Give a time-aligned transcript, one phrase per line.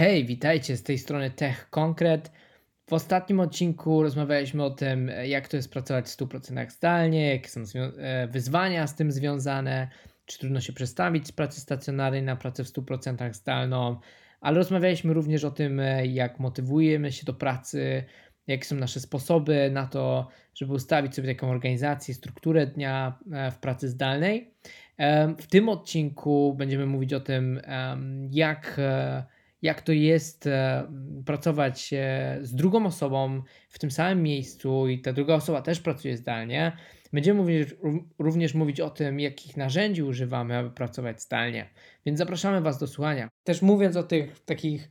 [0.00, 2.32] Hej, witajcie z tej strony Tech Konkret.
[2.86, 7.60] W ostatnim odcinku rozmawialiśmy o tym, jak to jest pracować w 100% zdalnie, jakie są
[7.60, 9.88] e, wyzwania z tym związane,
[10.30, 14.00] czy trudno się przestawić z pracy stacjonarnej na pracę w 100% zdalną,
[14.40, 18.04] ale rozmawialiśmy również o tym, e, jak motywujemy się do pracy,
[18.46, 23.58] jakie są nasze sposoby na to, żeby ustawić sobie taką organizację, strukturę dnia e, w
[23.58, 24.54] pracy zdalnej.
[25.38, 27.60] W tym odcinku będziemy mówić o tym,
[28.30, 28.80] jak
[29.62, 30.86] jak to jest e,
[31.26, 36.16] pracować e, z drugą osobą w tym samym miejscu i ta druga osoba też pracuje
[36.16, 36.76] zdalnie.
[37.12, 37.68] Będziemy mówić,
[38.18, 41.70] również mówić o tym, jakich narzędzi używamy, aby pracować zdalnie.
[42.06, 43.28] Więc zapraszamy Was do słuchania.
[43.44, 44.90] Też mówiąc o tych takich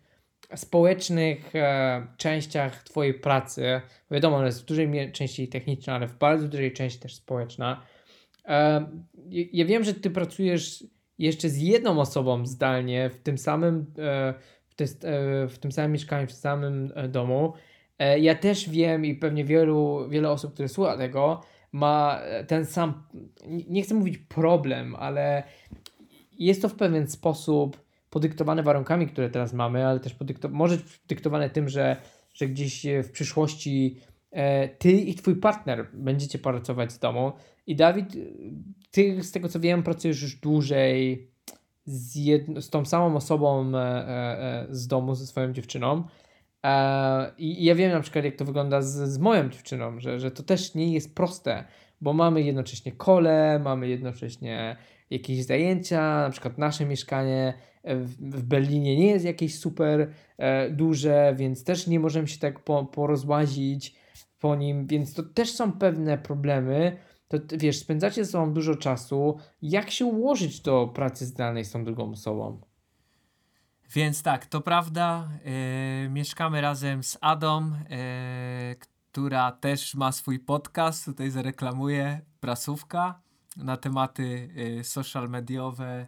[0.56, 6.48] społecznych e, częściach Twojej pracy, wiadomo, ona jest w dużej części techniczna, ale w bardzo
[6.48, 7.82] dużej części też społeczna.
[8.46, 8.86] E,
[9.32, 10.84] ja wiem, że Ty pracujesz
[11.20, 14.34] jeszcze z jedną osobą zdalnie w tym samym e,
[14.84, 17.54] E, w tym samym mieszkaniu, w tym samym e, domu.
[18.00, 21.42] E, ja też wiem i pewnie wielu, wiele osób, które słucha tego,
[21.72, 23.04] ma ten sam,
[23.48, 25.44] nie chcę mówić problem, ale
[26.40, 31.50] jest to w pewien sposób podyktowane warunkami, które teraz mamy, ale też podykto- może podyktowane
[31.50, 31.98] tym, że,
[32.34, 33.98] że gdzieś w przyszłości
[34.78, 37.32] ty i twój partner będziecie pracować z domu.
[37.68, 38.18] I Dawid,
[38.92, 41.29] ty z tego co wiem, pracujesz już dłużej
[41.90, 46.04] z, jedno, z tą samą osobą e, e, e, z domu, ze swoją dziewczyną.
[47.38, 50.44] I ja wiem na przykład, jak to wygląda z, z moją dziewczyną, że, że to
[50.44, 51.64] też nie jest proste,
[52.02, 54.76] bo mamy jednocześnie kole, mamy jednocześnie
[55.10, 60.12] jakieś zajęcia, na przykład nasze mieszkanie w, Berlinie nie jest jakieś super
[60.72, 63.96] duże, więc też nie możemy się tak po, porozłazić
[64.40, 66.98] po nim, więc to też są pewne problemy,
[67.30, 69.38] to wiesz, spędzacie ze sobą dużo czasu.
[69.62, 72.62] Jak się ułożyć do pracy zdalnej z tą drugą osobą?
[73.94, 75.30] Więc tak, to prawda.
[76.04, 78.76] Yy, mieszkamy razem z Adą, yy,
[79.12, 81.06] która też ma swój podcast.
[81.06, 83.22] Tutaj zareklamuję prasówka
[83.58, 86.08] na tematy yy, social mediowe,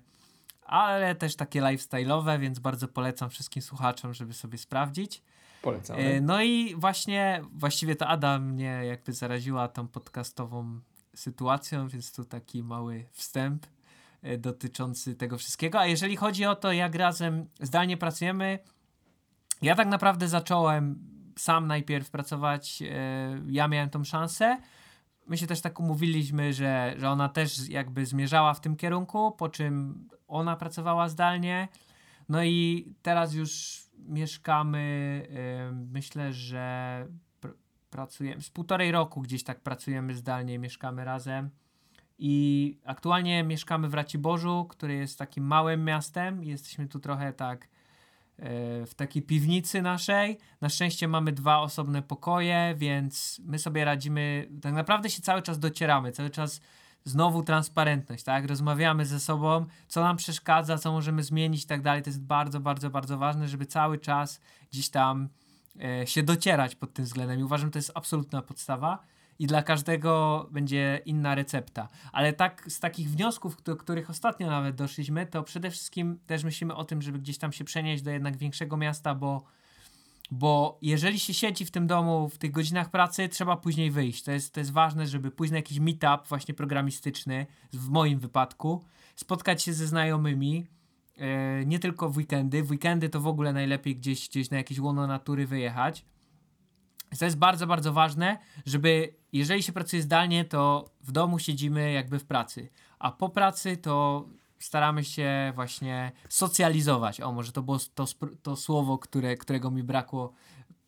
[0.62, 5.24] ale też takie lifestyle'owe, więc bardzo polecam wszystkim słuchaczom, żeby sobie sprawdzić.
[5.62, 5.98] Polecam.
[6.22, 10.80] No i właśnie, właściwie to Ada mnie jakby zaraziła tą podcastową
[11.16, 13.68] sytuacją, więc tu taki mały wstęp
[14.22, 15.80] e, dotyczący tego wszystkiego.
[15.80, 18.60] A jeżeli chodzi o to, jak razem zdalnie pracujemy,
[19.62, 21.00] ja tak naprawdę zacząłem
[21.38, 24.58] sam najpierw pracować, e, ja miałem tą szansę.
[25.28, 29.50] My się też tak umówiliśmy, że, że ona też jakby zmierzała w tym kierunku, po
[29.50, 31.68] czym ona pracowała zdalnie.
[32.30, 34.80] No i teraz już mieszkamy,
[35.30, 37.08] e, myślę, że
[37.92, 41.50] pracujemy, z półtorej roku gdzieś tak pracujemy zdalnie, mieszkamy razem.
[42.20, 46.44] I aktualnie mieszkamy w Raciborzu, który jest takim małym miastem.
[46.44, 47.68] Jesteśmy tu trochę tak
[48.38, 50.38] e, w takiej piwnicy naszej.
[50.62, 54.48] Na szczęście mamy dwa osobne pokoje, więc my sobie radzimy.
[54.62, 56.62] Tak naprawdę się cały czas docieramy, cały czas
[57.04, 58.46] znowu transparentność, tak?
[58.46, 62.04] Rozmawiamy ze sobą, co nam przeszkadza, co możemy zmienić i tak dalej.
[62.04, 64.42] To jest bardzo, bardzo, bardzo ważne, żeby cały czas
[64.72, 65.30] gdzieś tam
[66.06, 69.04] się docierać pod tym względem i uważam, że to jest absolutna podstawa
[69.40, 71.88] i dla każdego będzie inna recepta.
[72.12, 76.76] Ale tak z takich wniosków, do których ostatnio nawet doszliśmy, to przede wszystkim też myślimy
[76.76, 79.44] o tym, żeby gdzieś tam się przenieść do jednak większego miasta, bo
[80.34, 84.24] bo jeżeli się siedzi w tym domu w tych godzinach pracy, trzeba później wyjść.
[84.24, 88.86] To jest, to jest ważne, żeby pójść na jakiś meetup właśnie programistyczny, w moim wypadku,
[89.16, 90.81] spotkać się ze znajomymi, E,
[91.66, 92.64] nie tylko w weekendy.
[92.64, 96.06] W weekendy to w ogóle najlepiej gdzieś, gdzieś na jakieś łono natury wyjechać.
[97.20, 102.20] To jest bardzo, bardzo ważne, żeby jeżeli się pracuje zdalnie, to w domu siedzimy jakby
[102.20, 102.70] w pracy,
[103.00, 104.26] a po pracy to
[104.60, 107.22] staramy się właśnie socjalizować.
[107.22, 108.06] O, może to było to,
[108.44, 110.34] to słowo, które, którego mi brakło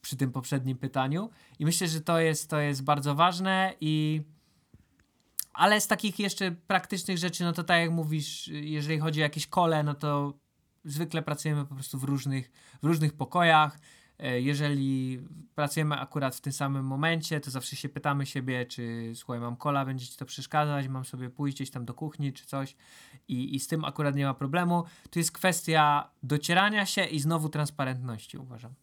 [0.02, 1.30] przy tym poprzednim pytaniu.
[1.60, 4.22] I myślę, że to jest, to jest bardzo ważne i
[5.54, 9.48] ale z takich jeszcze praktycznych rzeczy, no to tak jak mówisz, jeżeli chodzi o jakieś
[9.48, 10.34] kole, no to
[10.86, 12.52] zwykle pracujemy po prostu w różnych,
[12.82, 13.80] w różnych pokojach.
[14.20, 15.20] E, jeżeli
[15.56, 19.86] pracujemy akurat w tym samym momencie, to zawsze się pytamy siebie, czy słuchaj, mam kola,
[19.86, 22.76] będzie ci to przeszkadzać, mam sobie pójść gdzieś tam do kuchni czy coś
[23.28, 24.84] i, i z tym akurat nie ma problemu.
[25.10, 28.74] Tu jest kwestia docierania się i znowu transparentności, uważam.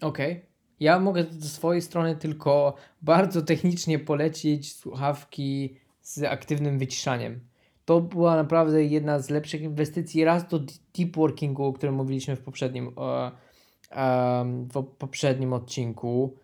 [0.00, 0.32] Okej.
[0.32, 0.50] Okay.
[0.80, 7.40] Ja mogę ze swojej strony tylko bardzo technicznie polecić słuchawki z aktywnym wyciszaniem.
[7.84, 10.24] to była naprawdę jedna z lepszych inwestycji.
[10.24, 10.58] Raz do
[10.98, 12.94] deep workingu, o którym mówiliśmy w poprzednim,
[14.74, 16.36] w poprzednim odcinku.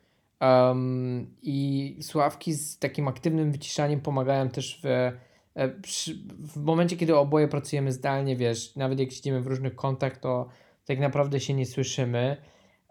[1.42, 5.12] I sławki z takim aktywnym wyciszaniem pomagają też w, e,
[6.38, 10.48] w momencie, kiedy oboje pracujemy zdalnie, wiesz, nawet jak siedzimy w różnych kątach, to
[10.84, 12.36] tak naprawdę się nie słyszymy.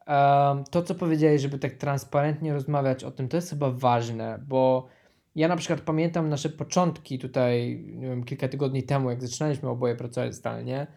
[0.07, 4.87] Um, to, co powiedziałeś, żeby tak transparentnie rozmawiać o tym, to jest chyba ważne, bo
[5.35, 9.95] ja na przykład pamiętam nasze początki tutaj, nie wiem, kilka tygodni temu, jak zaczynaliśmy oboje
[9.95, 10.87] pracować zdalnie,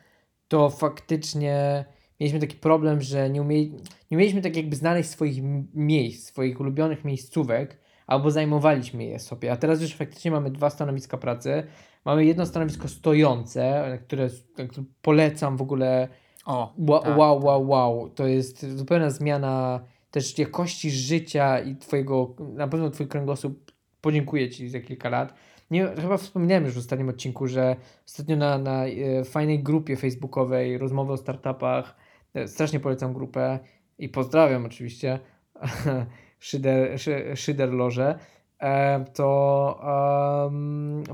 [0.48, 1.84] to faktycznie
[2.20, 3.66] mieliśmy taki problem, że nie, umie,
[4.10, 5.42] nie umieliśmy tak jakby znaleźć swoich
[5.74, 9.52] miejsc, swoich ulubionych miejscówek, albo zajmowaliśmy je sobie.
[9.52, 11.62] A teraz już faktycznie mamy dwa stanowiska pracy.
[12.04, 14.28] Mamy jedno stanowisko stojące, które,
[14.68, 16.08] które polecam w ogóle.
[16.46, 18.10] O, wow, tak, wow, wow, wow.
[18.10, 19.80] To jest zupełna zmiana
[20.10, 23.67] też jakości życia i twojego, na pewno twój kręgosłup
[24.08, 25.34] podziękuję ci za kilka lat.
[25.70, 27.76] Nie, chyba wspominałem już w ostatnim odcinku, że
[28.06, 31.96] ostatnio na, na e, fajnej grupie facebookowej rozmowy o startupach,
[32.34, 33.58] e, strasznie polecam grupę
[33.98, 35.18] i pozdrawiam oczywiście
[36.38, 36.98] Szyder,
[37.34, 38.18] Szyder Loże,
[38.60, 39.80] e, to
[40.44, 41.04] um,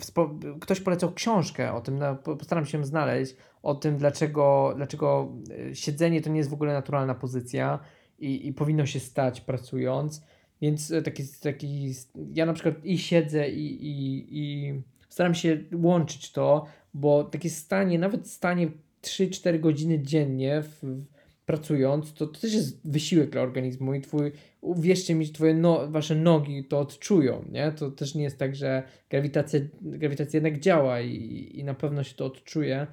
[0.61, 5.33] ktoś polecał książkę o tym, postaram się znaleźć, o tym dlaczego, dlaczego
[5.73, 7.79] siedzenie to nie jest w ogóle naturalna pozycja
[8.19, 10.25] i, i powinno się stać pracując.
[10.65, 11.95] Więc e, taki, taki
[12.35, 14.73] ja na przykład i siedzę i, i, i
[15.09, 18.71] staram się łączyć to, bo takie stanie, nawet stanie
[19.03, 21.05] 3-4 godziny dziennie w, w,
[21.47, 26.15] pracując, to, to też jest wysiłek dla organizmu i twój, uwierzcie mi, twoje no, wasze
[26.15, 27.73] nogi to odczują, nie?
[27.73, 32.15] To też nie jest tak, że grawitacja, grawitacja jednak działa i, i na pewno się
[32.15, 32.87] to odczuje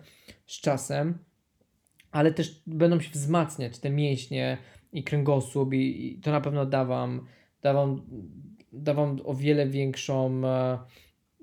[0.47, 1.17] z czasem,
[2.11, 4.57] ale też będą się wzmacniać te mięśnie
[4.93, 7.25] i kręgosłup i, i to na pewno da wam
[7.61, 8.01] da wam,
[8.73, 10.79] da wam o wiele większą e,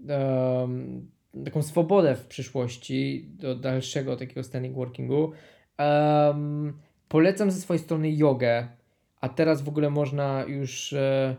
[0.08, 0.68] e,
[1.44, 5.32] taką swobodę w przyszłości do dalszego takiego standing workingu.
[7.08, 8.68] Polecam ze swojej strony jogę,
[9.20, 11.36] a teraz w ogóle można już e,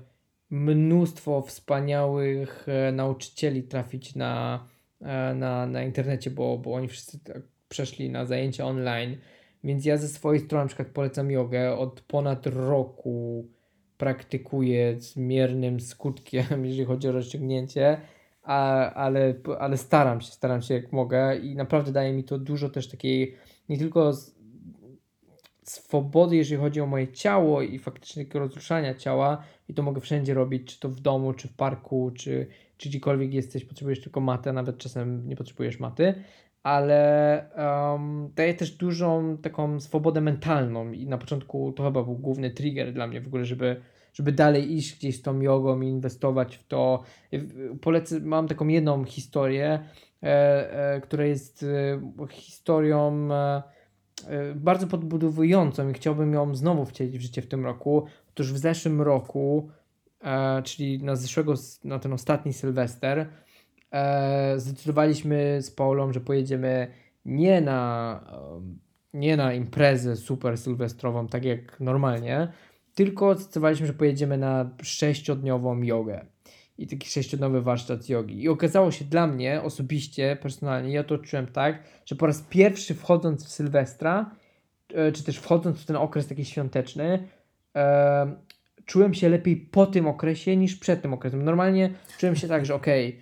[0.49, 4.65] mnóstwo wspaniałych e, nauczycieli trafić na,
[5.01, 9.17] e, na, na internecie, bo, bo oni wszyscy tak przeszli na zajęcia online.
[9.63, 13.47] Więc ja ze swojej strony na przykład polecam jogę od ponad roku
[13.99, 18.01] praktykuję z miernym skutkiem, jeżeli chodzi o rozciągnięcie,
[18.43, 22.69] a, ale, ale staram się, staram się jak mogę i naprawdę daje mi to dużo
[22.69, 23.35] też takiej
[23.69, 24.13] nie tylko
[25.63, 30.73] swobody, jeżeli chodzi o moje ciało i faktycznie rozruszania ciała i to mogę wszędzie robić,
[30.73, 32.47] czy to w domu, czy w parku, czy,
[32.77, 36.13] czy gdziekolwiek jesteś, potrzebujesz tylko matę, nawet czasem nie potrzebujesz maty,
[36.69, 42.51] ale um, daje też dużą taką swobodę mentalną i na początku to chyba był główny
[42.51, 43.81] trigger dla mnie w ogóle, żeby,
[44.13, 47.03] żeby dalej iść gdzieś z tą jogą i inwestować w to.
[47.81, 49.79] Polecę, mam taką jedną historię,
[50.23, 53.63] e, e, która jest e, historią e,
[54.27, 58.05] e, bardzo podbudowującą i chciałbym ją znowu wcielić w życie w tym roku.
[58.29, 59.69] Otóż w zeszłym roku,
[60.23, 63.29] e, czyli na zeszłego, na ten ostatni Sylwester,
[63.91, 66.87] e, zdecydowaliśmy z Paulą, że pojedziemy
[67.25, 68.21] nie na,
[69.13, 72.51] nie na imprezę super sylwestrową, tak jak normalnie,
[72.95, 76.25] tylko zdecydowaliśmy, że pojedziemy na sześciodniową jogę
[76.79, 78.43] i taki sześciodniowy warsztat jogi.
[78.43, 82.95] I okazało się dla mnie osobiście, personalnie, ja to odczułem tak, że po raz pierwszy
[82.95, 84.35] wchodząc w Sylwestra,
[84.93, 87.27] e, czy też wchodząc w ten okres taki świąteczny,
[87.75, 88.35] e,
[88.85, 91.43] czułem się lepiej po tym okresie niż przed tym okresem.
[91.43, 93.21] Normalnie czułem się tak, że okej, okay,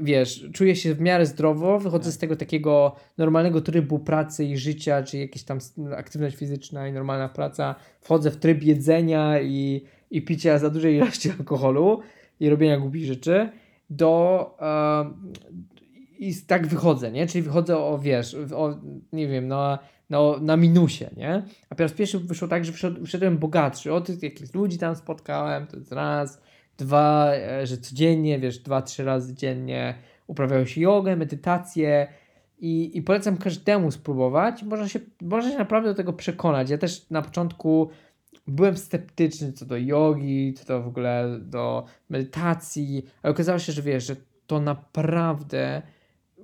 [0.00, 5.02] wiesz, czuję się w miarę zdrowo, wychodzę z tego takiego normalnego trybu pracy i życia,
[5.02, 5.58] czy jakieś tam
[5.96, 11.30] aktywność fizyczna i normalna praca, wchodzę w tryb jedzenia i, i picia za dużej ilości
[11.38, 12.00] alkoholu
[12.40, 13.48] i robienia głupich rzeczy,
[13.90, 14.56] do
[16.18, 17.26] i tak wychodzę, nie?
[17.26, 18.78] Czyli wychodzę o, wiesz, o,
[19.12, 19.78] nie wiem, no
[20.10, 21.42] no, na minusie, nie?
[21.70, 22.72] A po raz pierwszy wyszło tak, że
[23.06, 23.92] wszedłem bogatszy.
[23.92, 26.40] Od jakichś ludzi tam spotkałem, to jest raz,
[26.80, 29.94] dwa, e, że codziennie, wiesz, dwa, trzy razy dziennie
[30.26, 32.08] uprawiają się jogę, medytację
[32.58, 34.62] i, i polecam każdemu spróbować.
[34.62, 36.70] Można się, można się naprawdę do tego przekonać.
[36.70, 37.90] Ja też na początku
[38.46, 43.82] byłem sceptyczny co do jogi, co do w ogóle do medytacji, ale okazało się, że
[43.82, 45.82] wiesz, że to naprawdę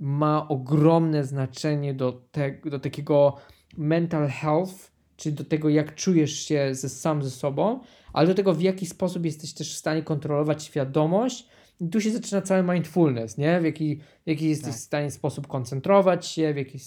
[0.00, 3.36] ma ogromne znaczenie do, te, do takiego
[3.76, 7.80] mental health, czyli do tego, jak czujesz się ze, sam ze sobą,
[8.12, 11.46] ale do tego, w jaki sposób jesteś też w stanie kontrolować świadomość.
[11.80, 13.60] I tu się zaczyna cały mindfulness, nie?
[13.60, 14.76] W jaki, w jaki jesteś tak.
[14.76, 16.78] w stanie sposób koncentrować się, w jaki,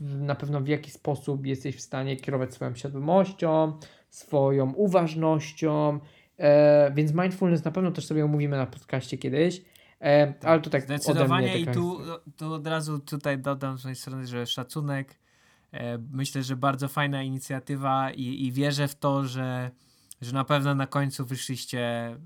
[0.00, 3.72] na pewno w jaki sposób jesteś w stanie kierować swoją świadomością,
[4.10, 5.98] swoją uważnością.
[6.38, 9.62] E, więc mindfulness na pewno też sobie omówimy na podcaście kiedyś.
[10.00, 12.00] E, ale to tak Zdecydowanie i tu,
[12.36, 15.25] tu od razu tutaj dodam z mojej strony, że szacunek.
[15.72, 19.70] E, myślę, że bardzo fajna inicjatywa i, i wierzę w to, że,
[20.20, 22.16] że na pewno na końcu wyszliście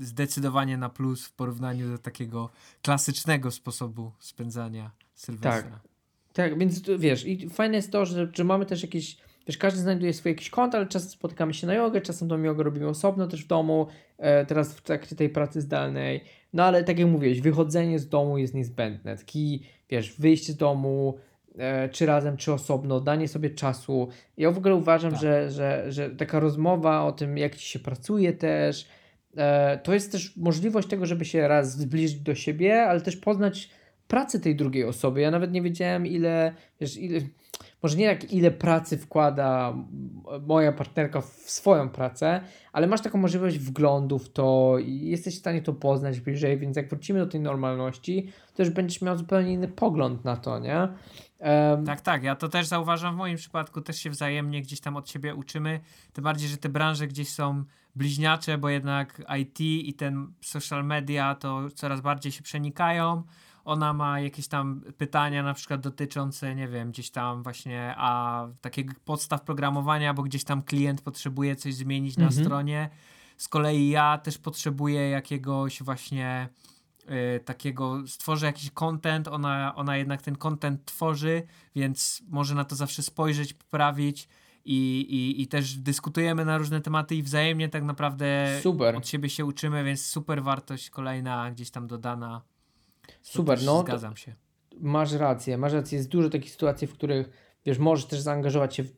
[0.00, 2.50] zdecydowanie na plus w porównaniu do takiego
[2.82, 5.70] klasycznego sposobu spędzania Sylwestra.
[5.70, 5.80] Tak,
[6.32, 9.16] tak więc wiesz, i fajne jest to, że, że mamy też jakieś
[9.46, 12.64] Wiesz, każdy znajduje swoje jakieś konta, ale czasem spotykamy się na jogę, czasem tą jogę
[12.64, 13.86] robimy osobno też w domu,
[14.18, 16.24] e, teraz w trakcie tej pracy zdalnej.
[16.52, 19.16] No ale tak jak mówiłeś, wychodzenie z domu jest niezbędne.
[19.16, 21.18] Taki, wiesz, wyjście z domu,
[21.92, 24.08] czy razem, czy osobno, danie sobie czasu.
[24.36, 25.20] Ja w ogóle uważam, tak.
[25.20, 28.88] że, że, że taka rozmowa o tym, jak ci się pracuje też,
[29.36, 33.70] e, to jest też możliwość tego, żeby się raz zbliżyć do siebie, ale też poznać
[34.08, 35.20] pracę tej drugiej osoby.
[35.20, 37.20] Ja nawet nie wiedziałem, ile, wiesz, ile
[37.82, 39.74] może nie jak ile pracy wkłada
[40.46, 42.40] moja partnerka w swoją pracę,
[42.72, 46.76] ale masz taką możliwość wglądu w to i jesteś w stanie to poznać bliżej, więc
[46.76, 50.88] jak wrócimy do tej normalności, to już będziesz miał zupełnie inny pogląd na to, nie?
[51.38, 54.96] Um, tak, tak, ja to też zauważam w moim przypadku, też się wzajemnie gdzieś tam
[54.96, 55.80] od siebie uczymy,
[56.12, 57.64] tym bardziej, że te branże gdzieś są
[57.96, 63.22] bliźniacze, bo jednak IT i ten social media to coraz bardziej się przenikają,
[63.66, 68.94] ona ma jakieś tam pytania na przykład dotyczące, nie wiem, gdzieś tam właśnie a takiego
[69.04, 72.34] podstaw programowania, bo gdzieś tam klient potrzebuje coś zmienić mhm.
[72.34, 72.90] na stronie.
[73.36, 76.48] Z kolei ja też potrzebuję jakiegoś właśnie
[77.36, 81.42] y, takiego, stworzę jakiś content, ona, ona jednak ten content tworzy,
[81.74, 84.28] więc może na to zawsze spojrzeć, poprawić.
[84.68, 88.96] I, i, i też dyskutujemy na różne tematy i wzajemnie tak naprawdę super.
[88.96, 92.42] od siebie się uczymy, więc super wartość kolejna gdzieś tam dodana
[93.22, 93.80] Super, no.
[93.80, 94.34] Zgadzam się.
[94.80, 95.98] Masz rację, masz rację.
[95.98, 97.30] Jest dużo takich sytuacji, w których
[97.66, 98.92] wiesz, możesz też zaangażować się w,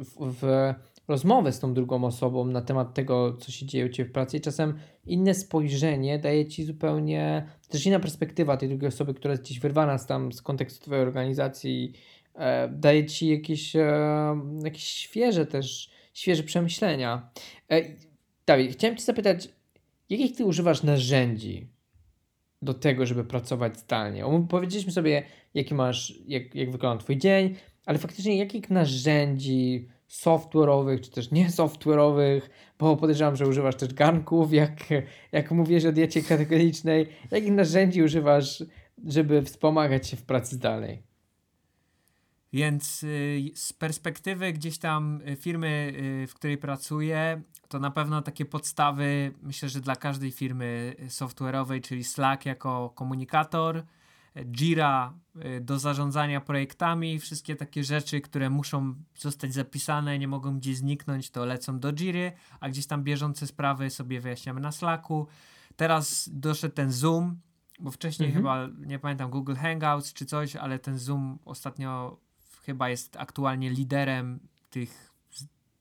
[0.00, 0.74] w,
[1.06, 4.12] w rozmowę z tą drugą osobą na temat tego, co się dzieje u Ciebie w
[4.12, 9.32] pracy i czasem inne spojrzenie daje Ci zupełnie, też inna perspektywa tej drugiej osoby, która
[9.32, 11.92] jest gdzieś wyrwana z tam z kontekstu Twojej organizacji
[12.34, 17.30] e, daje Ci jakieś, e, jakieś świeże też, świeże przemyślenia.
[17.70, 17.82] E,
[18.46, 19.48] Dawid, chciałem Cię zapytać,
[20.10, 21.66] jakich Ty używasz narzędzi
[22.62, 24.24] do tego, żeby pracować zdalnie.
[24.48, 25.22] Powiedzieliśmy sobie,
[25.54, 27.54] jaki masz, jak, jak wygląda Twój dzień,
[27.86, 32.40] ale faktycznie jakich narzędzi software'owych, czy też nie software'owych,
[32.78, 34.84] bo podejrzewam, że używasz też garnków, jak,
[35.32, 37.06] jak mówisz o diecie kategorycznej.
[37.30, 38.64] Jakich narzędzi używasz,
[39.06, 41.07] żeby wspomagać się w pracy zdalnej?
[42.52, 48.22] Więc y, z perspektywy gdzieś tam y, firmy, y, w której pracuję, to na pewno
[48.22, 53.84] takie podstawy, myślę, że dla każdej firmy software'owej, czyli Slack jako komunikator,
[54.36, 55.14] Jira
[55.60, 61.44] do zarządzania projektami, wszystkie takie rzeczy, które muszą zostać zapisane, nie mogą gdzieś zniknąć, to
[61.44, 65.26] lecą do Jiry, a gdzieś tam bieżące sprawy sobie wyjaśniamy na Slacku.
[65.76, 67.40] Teraz doszedł ten Zoom,
[67.78, 68.44] bo wcześniej mhm.
[68.44, 72.18] chyba, nie pamiętam, Google Hangouts czy coś, ale ten Zoom ostatnio
[72.68, 75.14] chyba jest aktualnie liderem tych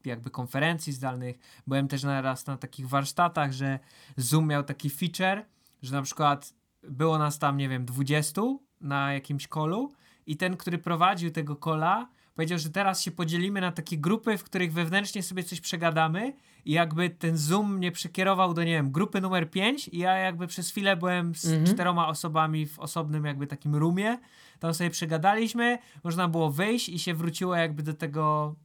[0.06, 1.40] jakby konferencji zdalnych.
[1.68, 3.80] Byłem też naraz na takich warsztatach, że
[4.18, 5.46] Zoom miał taki feature,
[5.82, 6.54] że na przykład
[6.84, 8.42] było nas tam, nie wiem, 20
[8.82, 9.94] na jakimś kolu
[10.26, 14.44] i ten, który prowadził tego kola, powiedział, że teraz się podzielimy na takie grupy, w
[14.44, 16.34] których wewnętrznie sobie coś przegadamy
[16.66, 20.48] i jakby ten Zoom mnie przekierował do, nie wiem, grupy numer 5 i ja jakby
[20.48, 21.66] przez chwilę byłem z mhm.
[21.66, 24.18] czteroma osobami w osobnym jakby takim roomie,
[24.60, 28.56] tam sobie przegadaliśmy, można było wyjść i się wróciło jakby do tego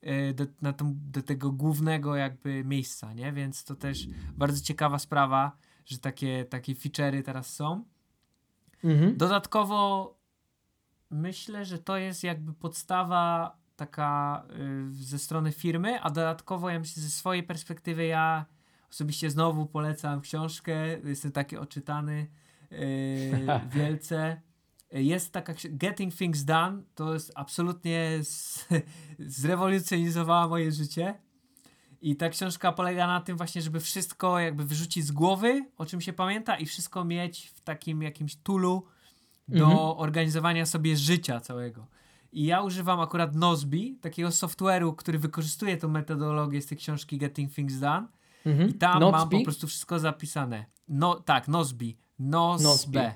[0.00, 3.32] e, do, na tą, do tego głównego jakby miejsca, nie?
[3.32, 5.52] Więc to też bardzo ciekawa sprawa,
[5.86, 7.84] że takie, takie feature'y teraz są.
[8.84, 9.16] Mhm.
[9.16, 10.21] Dodatkowo
[11.12, 14.44] myślę, że to jest jakby podstawa taka
[14.90, 18.46] y, ze strony firmy, a dodatkowo ja myślę, ze swojej perspektywy ja
[18.90, 22.26] osobiście znowu polecam książkę, jestem taki oczytany
[22.72, 23.30] y,
[23.76, 24.40] wielce.
[24.92, 28.68] Jest taka Getting Things Done, to jest absolutnie z,
[29.18, 31.14] zrewolucjonizowała moje życie.
[32.00, 36.00] I ta książka polega na tym właśnie, żeby wszystko jakby wyrzucić z głowy, o czym
[36.00, 38.86] się pamięta i wszystko mieć w takim jakimś tulu,
[39.52, 39.78] do mhm.
[39.78, 41.86] organizowania sobie życia całego.
[42.32, 47.54] I ja używam akurat Nozbi, takiego software'u, który wykorzystuje tą metodologię z tej książki Getting
[47.54, 48.06] Things Done.
[48.46, 48.68] Mhm.
[48.68, 49.18] I tam Nozbi?
[49.18, 50.64] mam po prostu wszystko zapisane.
[50.88, 51.96] No, tak, Nozbi.
[52.18, 53.14] Nozbe.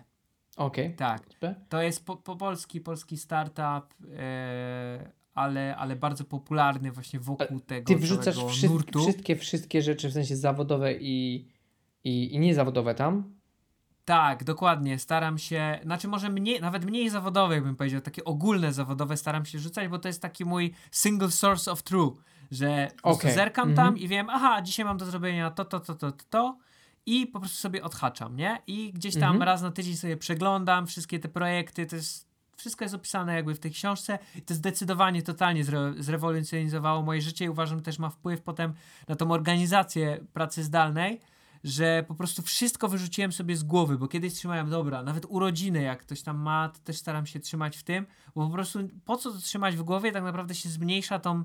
[0.56, 0.86] Okej.
[0.86, 0.96] Okay.
[0.96, 1.22] Tak.
[1.68, 7.86] To jest po, po polski, polski startup, e, ale, ale bardzo popularny właśnie wokół tego
[7.86, 11.48] Ty wrzucasz wszystkie, wszystkie, wszystkie rzeczy, w sensie zawodowe i,
[12.04, 13.35] i, i niezawodowe tam?
[14.06, 14.98] Tak, dokładnie.
[14.98, 19.58] Staram się, znaczy może mniej, nawet mniej zawodowe, bym powiedział, takie ogólne zawodowe staram się
[19.58, 22.16] rzucać, bo to jest taki mój single source of true,
[22.50, 23.34] że okay.
[23.34, 23.76] zerkam mm -hmm.
[23.76, 26.56] tam i wiem, aha, dzisiaj mam do zrobienia to, to, to, to, to,
[27.06, 28.58] i po prostu sobie odhaczam, nie?
[28.66, 29.42] I gdzieś tam Mhm.
[29.42, 33.60] raz na tydzień sobie przeglądam wszystkie te projekty, to jest, wszystko jest opisane jakby w
[33.60, 38.42] tej książce i to zdecydowanie totalnie zre, zrewolucjonizowało moje życie i uważam, też ma wpływ
[38.42, 38.75] potem
[39.08, 41.20] na tą organizację pracy zdalnej,
[41.66, 46.00] że po prostu wszystko wyrzuciłem sobie z głowy, bo kiedyś trzymałem, dobra, nawet urodziny, jak
[46.00, 49.32] ktoś tam ma, to też staram się trzymać w tym, bo po prostu po co
[49.32, 51.44] to trzymać w głowie, tak naprawdę się zmniejsza tą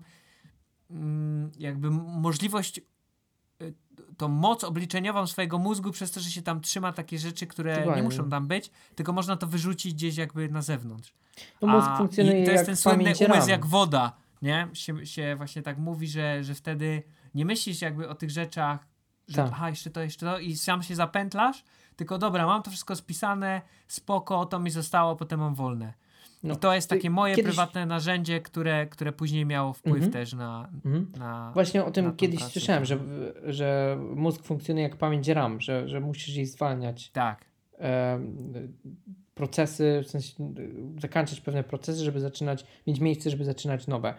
[0.92, 2.82] mm, jakby możliwość
[3.62, 3.74] y,
[4.18, 7.80] tą moc obliczeniową swojego mózgu przez to, że się tam trzyma takie rzeczy, które nie
[7.80, 8.04] Dokładnie.
[8.04, 11.13] muszą tam być, tylko można to wyrzucić gdzieś jakby na zewnątrz.
[11.62, 13.50] No mózg A- funkcjonuje I to jest ten słynny umysł RAM.
[13.50, 14.68] jak woda, nie?
[14.74, 17.04] Się, się właśnie tak mówi, że, że wtedy
[17.36, 18.90] nie myślisz jakby o tych rzeczach,
[19.28, 19.50] że Tak.
[19.51, 21.63] aha, jeszcze to, jeszcze to i sam się zapętlasz,
[21.96, 25.94] tylko dobra, mam to wszystko spisane, spoko, to mi zostało, potem mam wolne.
[26.44, 30.12] No, I to jest takie moje kiedyś- prywatne narzędzie, które, które później miało wpływ Mhm.
[30.12, 31.12] też na, Mhm.
[31.18, 32.51] na Właśnie o tym kiedyś pracę.
[32.54, 32.98] słyszałem, że,
[33.46, 37.46] że mózg funkcjonuje jak pamięć RAM, że, że musisz jej zwalniać tak.
[37.78, 38.38] em,
[39.36, 40.44] procesy, w sensie
[40.98, 44.13] e, zakończyć pewne procesy, żeby zaczynać, mieć miejsce, żeby zaczynać nowe.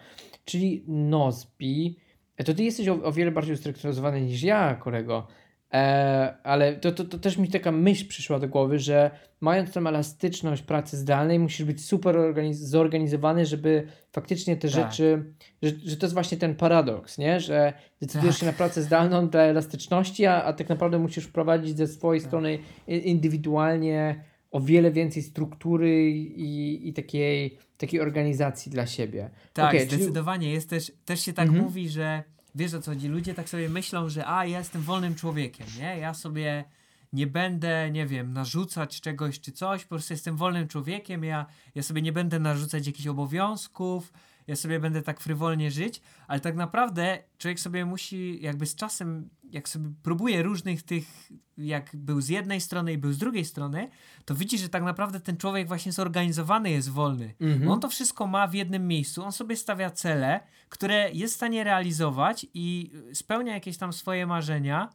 [0.45, 2.02] Czyli Nozbi, e,
[2.45, 5.27] to ty jesteś o, o wiele bardziej ustrukturyzowany niż ja, kolego,
[5.73, 9.11] e, ale to, to, to też mi taka myśl przyszła do głowy, że
[9.41, 14.71] mając tą elastyczność pracy zdalnej, musisz być super organiz- zorganizowany, żeby faktycznie te Tak.
[14.71, 17.39] rzeczy, że, że to jest właśnie ten paradoks, nie?
[17.39, 18.39] że decydujesz Tak.
[18.39, 22.27] się na pracę zdalną dla elastyczności, a, a tak naprawdę musisz wprowadzić ze swojej Tak.
[22.29, 24.23] strony indywidualnie
[24.53, 29.29] o wiele więcej struktury i, i takiej, takiej organizacji dla siebie.
[29.53, 30.51] Tak, czyli- zdecydowanie.
[30.51, 31.63] Jest też, też się tak Mhm.
[31.65, 32.23] mówi, że
[32.55, 35.97] wiesz o co chodzi, ludzie tak sobie myślą, że a, ja jestem wolnym człowiekiem, nie?
[35.97, 36.63] Ja sobie
[37.13, 41.45] nie będę, nie wiem, narzucać czegoś czy coś, po prostu jestem wolnym człowiekiem, ja,
[41.75, 44.13] ja sobie nie będę narzucać jakichś obowiązków,
[44.47, 49.29] ja sobie będę tak frywolnie żyć, ale tak naprawdę człowiek sobie musi jakby z czasem,
[49.53, 53.89] jak sobie próbuje różnych tych, jak był z jednej strony i był z drugiej strony,
[54.25, 57.33] to widzi, że tak naprawdę ten człowiek właśnie zorganizowany jest wolny.
[57.39, 57.71] Mhm.
[57.71, 61.63] On to wszystko ma w jednym miejscu, on sobie stawia cele, które jest w stanie
[61.63, 64.93] realizować i spełnia jakieś tam swoje marzenia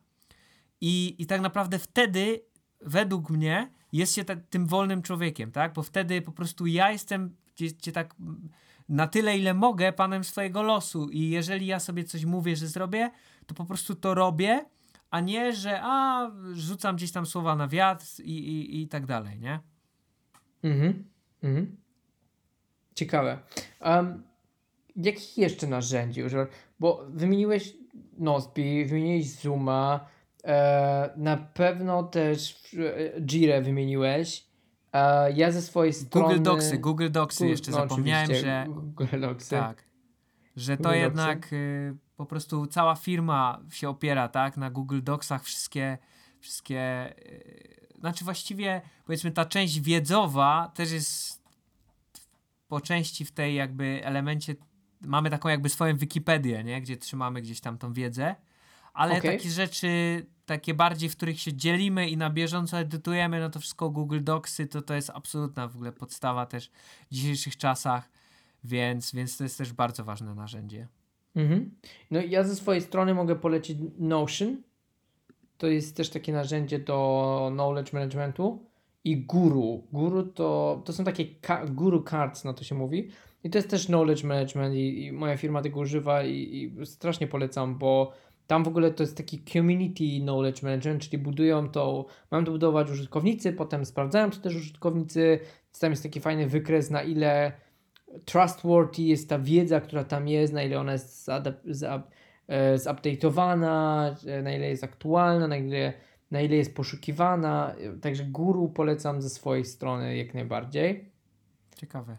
[0.81, 2.41] i, i tak naprawdę wtedy,
[2.81, 5.73] według mnie, jest się tym wolnym człowiekiem, tak?
[5.73, 8.15] Bo wtedy po prostu ja jestem gdzie, gdzie tak
[8.89, 13.11] na tyle, ile mogę, panem swojego losu i jeżeli ja sobie coś mówię, że zrobię,
[13.49, 14.65] to po prostu to robię,
[15.11, 19.39] a nie, że a, rzucam gdzieś tam słowa na wiatr i, i, i tak dalej,
[19.41, 19.61] nie?
[20.63, 21.05] Mhm.
[21.43, 21.77] Mhm.
[22.95, 23.39] Ciekawe.
[23.81, 24.23] Um,
[24.97, 26.49] jakich jeszcze narzędzi używasz?
[26.81, 27.77] Bo wymieniłeś
[28.19, 30.07] Nozbi, wymieniłeś Zooma,
[30.45, 32.65] e, na pewno też
[33.17, 34.47] e, Jirę wymienieniłeś.
[34.93, 36.27] E, ja ze swojej strony...
[36.29, 39.51] Google Docsy, Google Docsy Gu- jeszcze no, zapomniałem, że Google Docsy.
[39.51, 39.85] tak,
[40.59, 45.45] że to Google jednak y, po prostu cała firma się opiera, tak, na Google Docsach
[45.45, 45.99] wszystkie,
[46.41, 51.43] wszystkie, y, znaczy właściwie powiedzmy ta część wiedzowa też jest
[52.69, 54.57] po części w tej jakby elemencie,
[55.01, 58.35] mamy taką jakby swoją Wikipedię, nie, gdzie trzymamy gdzieś tam tą wiedzę,
[58.95, 59.39] ale Okej.
[59.39, 63.91] takie rzeczy, takie bardziej, w których się dzielimy i na bieżąco edytujemy, no to wszystko
[63.91, 66.71] Google Docsy, to to jest absolutna w ogóle podstawa też
[67.11, 68.11] w dzisiejszych czasach,
[68.65, 70.89] więc, więc to jest też bardzo ważne narzędzie.
[71.37, 71.71] Mhm.
[72.11, 74.63] No ja ze swojej strony mogę polecić Notion.
[75.59, 78.59] To jest też takie narzędzie do knowledge managementu.
[79.05, 79.83] I Guru.
[79.93, 83.09] Guru to, to są takie ka- Guru Cards, na to się mówi.
[83.45, 86.33] I to jest też knowledge management i, i moja firma tego używa i,
[86.81, 88.13] i strasznie polecam, bo
[88.47, 92.91] tam w ogóle to jest taki community knowledge management, czyli budują to, mają to budować
[92.91, 95.41] użytkownicy, potem sprawdzają to też użytkownicy.
[95.81, 97.53] Tam jest taki fajny wykres, na ile
[98.29, 104.53] trustworthy jest ta wiedza, która tam jest, na ile ona jest e, zupdate'owana, e, na
[104.53, 105.93] ile jest aktualna, na ile,
[106.31, 107.75] na ile jest poszukiwana.
[108.03, 111.11] Także guru polecam ze swojej strony jak najbardziej.
[111.77, 112.17] Ciekawe.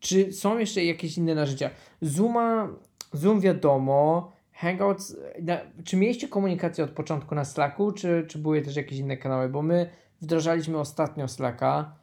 [0.00, 1.70] Czy są jeszcze jakieś inne narzędzia?
[2.00, 2.68] Zooma,
[3.12, 8.76] Zoom wiadomo, Hangouts, na, czy mieliście komunikację od początku na Slacku, czy, czy były też
[8.76, 9.48] jakieś inne kanały?
[9.48, 11.96] Bo my wdrażaliśmy ostatnio Slacka,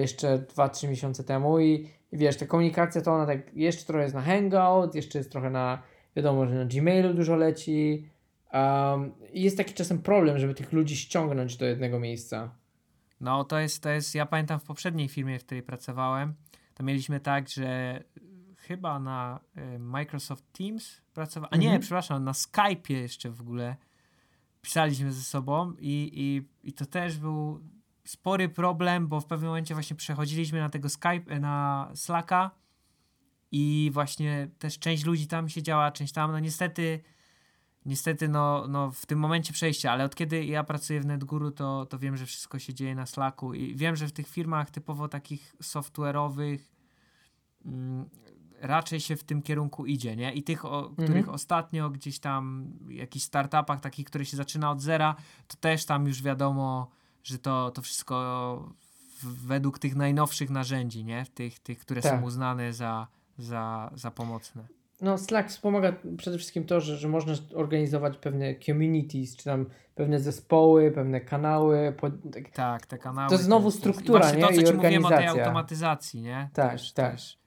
[0.00, 4.14] jeszcze 2-3 miesiące temu i, i wiesz, ta komunikacja to ona tak jeszcze trochę jest
[4.14, 5.82] na Hangout, jeszcze jest trochę na,
[6.16, 8.08] wiadomo, że na Gmailu dużo leci.
[8.52, 12.50] Um, i jest taki czasem problem, żeby tych ludzi ściągnąć do jednego miejsca.
[13.20, 16.34] No to jest, to jest, ja pamiętam w poprzedniej firmie, w której pracowałem,
[16.74, 18.00] to mieliśmy tak, że
[18.56, 19.40] chyba na
[19.74, 21.80] y, Microsoft Teams pracowałem, a nie, Mhm.
[21.80, 23.76] przepraszam, na Skype'ie jeszcze w ogóle
[24.62, 27.60] pisaliśmy ze sobą i, i, i to też był
[28.04, 32.50] spory problem, bo w pewnym momencie właśnie przechodziliśmy na tego Skype, na Slacka
[33.52, 37.00] i właśnie też część ludzi tam siedziała, część tam, no niestety
[37.84, 41.86] niestety no, no w tym momencie przejścia, ale od kiedy ja pracuję w NetGuru, to,
[41.86, 45.08] to wiem, że wszystko się dzieje na Slacku i wiem, że w tych firmach typowo
[45.08, 46.58] takich software'owych
[47.64, 48.08] mm,
[48.60, 50.32] raczej się w tym kierunku idzie, nie?
[50.32, 51.08] I tych, o, mhm.
[51.08, 55.16] których ostatnio gdzieś tam w jakichś startupach takich, które się zaczyna od zera,
[55.48, 56.90] to też tam już wiadomo,
[57.22, 58.74] że to, to wszystko
[59.22, 61.26] według tych najnowszych narzędzi, nie?
[61.34, 62.20] Tych, tych które tak.
[62.20, 63.06] są uznane za,
[63.38, 64.64] za, za pomocne.
[65.00, 70.20] No, Slack wspomaga przede wszystkim to, że, że można organizować pewne communities, czy tam pewne
[70.20, 71.94] zespoły, pewne kanały.
[72.32, 73.30] tak, tak, te kanały.
[73.30, 74.40] To znowu struktura, nie?
[74.42, 76.48] To, co I ci mówiłem o tej automatyzacji, nie?
[76.52, 77.12] Tak, też, tak.
[77.12, 77.40] Też.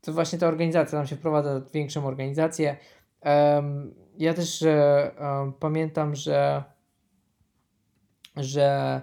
[0.00, 2.76] To właśnie ta organizacja, tam się wprowadza większą organizację.
[3.24, 6.64] Um, ja też um, pamiętam, że
[8.38, 9.00] że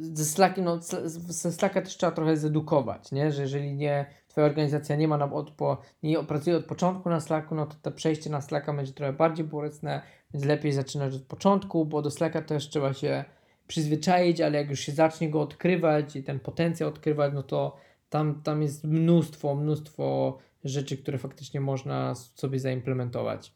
[0.00, 3.32] ze Slackiem, no, ze Slacka też trzeba trochę zedukować, nie?
[3.32, 7.54] że jeżeli nie, twoja organizacja nie ma nam odpo, nie pracuje od początku na Slacku,
[7.54, 10.02] no to to przejście na Slacka będzie trochę bardziej bolesne,
[10.34, 13.24] więc lepiej zaczynać od początku, bo do Slacka też trzeba się
[13.66, 17.76] przyzwyczaić, ale jak już się zacznie go odkrywać i ten potencjał odkrywać, no to
[18.08, 23.54] tam, tam jest mnóstwo, mnóstwo rzeczy, które faktycznie można sobie zaimplementować.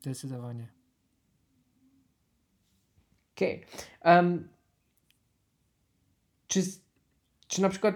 [0.00, 0.77] Zdecydowanie.
[3.38, 3.64] Okej.
[4.00, 4.16] Okay.
[4.16, 4.48] Um,
[6.46, 6.62] czy,
[7.48, 7.94] czy na przykład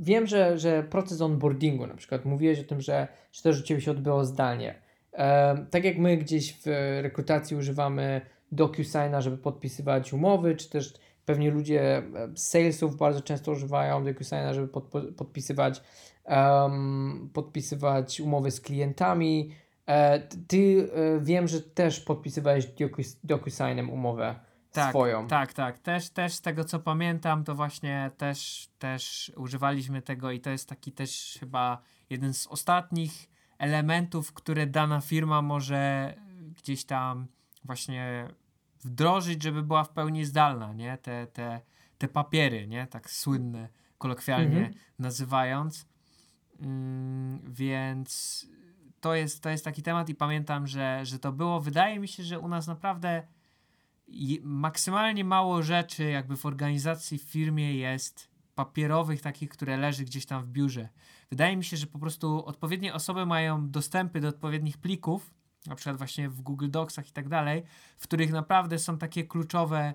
[0.00, 3.80] wiem, że, że proces onboardingu, na przykład mówiłeś o tym, że, że też u Ciebie
[3.80, 4.74] się odbyło zdalnie.
[5.12, 6.66] Um, tak jak my gdzieś w
[7.02, 8.20] rekrutacji używamy
[8.52, 12.02] DocuSigna, żeby podpisywać umowy, czy też pewnie ludzie
[12.34, 14.84] z salesów bardzo często używają DocuSigna, żeby pod,
[15.16, 15.82] podpisywać,
[16.24, 19.52] um, podpisywać umowy z klientami.
[19.86, 22.68] E, ty e, wiem, że też podpisywałeś
[23.24, 24.47] DocuSignem umowę
[24.78, 25.26] tak, swoją.
[25.28, 25.78] Tak, tak.
[25.78, 30.68] Też, też z tego co pamiętam, to właśnie też, też używaliśmy tego i to jest
[30.68, 36.14] taki też chyba jeden z ostatnich elementów, które dana firma może
[36.56, 37.26] gdzieś tam
[37.64, 38.28] właśnie
[38.84, 40.98] wdrożyć, żeby była w pełni zdalna, nie?
[40.98, 41.60] Te, te,
[41.98, 42.86] te papiery, nie?
[42.86, 44.74] Tak słynne, kolokwialnie mhm.
[44.98, 45.86] nazywając.
[46.60, 48.46] Mm, więc
[49.00, 51.60] to jest, to jest taki temat i pamiętam, że, że to było.
[51.60, 53.22] Wydaje mi się, że u nas naprawdę
[54.42, 60.44] maksymalnie mało rzeczy jakby w organizacji, w firmie jest papierowych, takich, które leży gdzieś tam
[60.44, 60.88] w biurze.
[61.30, 65.34] Wydaje mi się, że po prostu odpowiednie osoby mają dostępy do odpowiednich plików,
[65.66, 67.62] na przykład właśnie w Google Docsach i tak dalej,
[67.98, 69.94] w których naprawdę są takie kluczowe,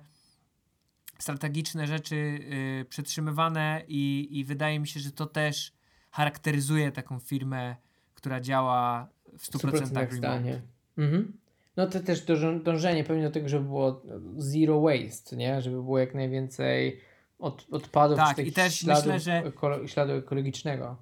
[1.20, 5.74] strategiczne rzeczy yy, przetrzymywane i, i wydaje mi się, że to też
[6.12, 7.76] charakteryzuje taką firmę,
[8.14, 10.62] która działa w 100%, 100% remote.
[10.98, 11.43] Mhm.
[11.78, 12.26] No to też
[12.64, 14.02] dążenie pewnie do tego, żeby było
[14.38, 15.62] zero waste, nie?
[15.62, 17.02] Żeby było jak najwięcej
[17.40, 19.52] od, odpadów tak, i też śladów, myślę, że
[19.88, 20.98] śladu ekologicznego.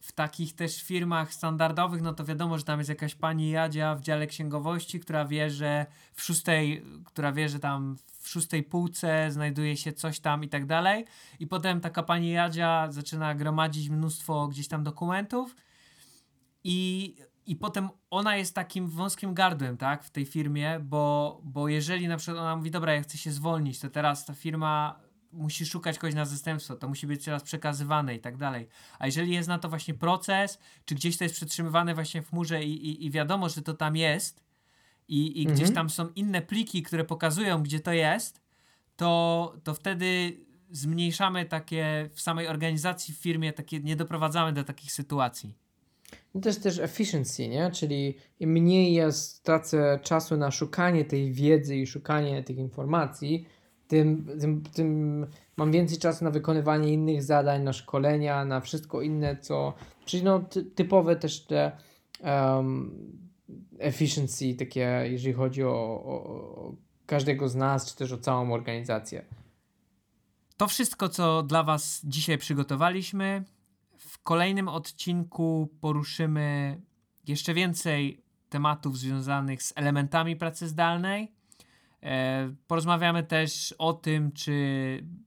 [0.00, 4.00] W takich też firmach standardowych, no to wiadomo, że tam jest jakaś pani Jadzia w
[4.00, 9.76] dziale księgowości, która wie, że w szóstej, która wie, że tam w szóstej półce znajduje
[9.76, 11.04] się coś tam i tak dalej.
[11.40, 15.56] I potem taka pani Jadzia zaczyna gromadzić mnóstwo gdzieś tam dokumentów
[16.64, 17.14] i
[17.48, 22.16] i potem ona jest takim wąskim gardłem, tak, w tej firmie, bo, bo jeżeli na
[22.16, 25.00] przykład ona mówi, dobra, ja chcę się zwolnić, to teraz ta firma
[25.32, 28.68] musi szukać kogoś na zastępstwo, to musi być teraz przekazywane i tak dalej.
[28.98, 32.64] A jeżeli jest na to właśnie proces, czy gdzieś to jest przetrzymywane właśnie w chmurze
[32.64, 34.44] i, i, i wiadomo, że to tam jest
[35.08, 35.56] i, i mhm.
[35.56, 38.42] gdzieś tam są inne pliki, które pokazują, gdzie to jest,
[38.96, 44.92] to, to wtedy zmniejszamy takie w samej organizacji, w firmie, takie, nie doprowadzamy do takich
[44.92, 45.67] sytuacji.
[46.34, 47.70] No to jest też efficiency, nie?
[47.70, 53.46] Czyli im mniej ja stracę czasu na szukanie tej wiedzy i szukanie tych informacji,
[53.88, 59.36] tym, tym, tym mam więcej czasu na wykonywanie innych zadań, na szkolenia, na wszystko inne,
[59.36, 59.74] co.
[60.04, 61.72] Czyli no, ty, typowe też te
[62.20, 63.18] um,
[63.78, 65.70] efficiency, takie, jeżeli chodzi o,
[66.04, 66.74] o, o
[67.06, 69.24] każdego z nas, czy też o całą organizację.
[70.56, 73.44] To wszystko, co dla Was dzisiaj przygotowaliśmy.
[74.20, 76.80] W kolejnym odcinku poruszymy
[77.26, 81.32] jeszcze więcej tematów związanych z elementami pracy zdalnej.
[82.02, 84.54] E, porozmawiamy też o tym, czy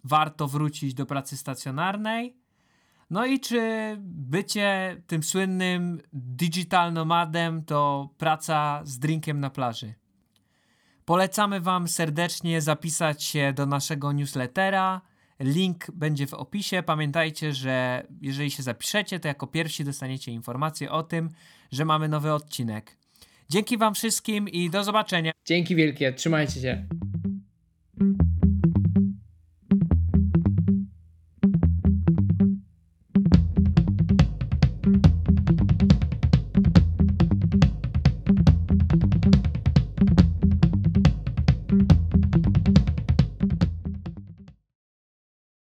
[0.04, 2.38] warto wrócić do pracy stacjonarnej.
[3.10, 9.94] No i czy bycie tym słynnym digital nomadem to praca z drinkiem na plaży.
[11.06, 15.02] Polecamy Wam serdecznie zapisać się do naszego newslettera
[15.42, 16.84] Link będzie w opisie.
[16.84, 21.30] Pamiętajcie, że jeżeli się zapiszecie, to jako pierwsi dostaniecie informację o tym,
[21.72, 22.98] że mamy nowy odcinek.
[23.50, 25.32] Dzięki Wam wszystkim i do zobaczenia.
[25.46, 26.86] Dzięki wielkie, trzymajcie się.